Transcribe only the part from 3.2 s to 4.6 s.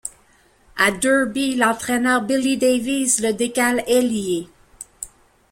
le décale ailier.